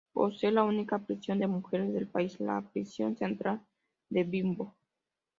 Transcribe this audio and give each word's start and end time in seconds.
Posee 0.13 0.51
la 0.51 0.63
única 0.63 0.97
prisión 0.97 1.37
de 1.37 1.45
mujeres 1.45 1.93
del 1.93 2.07
país, 2.07 2.39
la 2.39 2.59
Prisión 2.73 3.15
Central 3.15 3.61
de 4.09 4.23
Bimbo. 4.23 4.75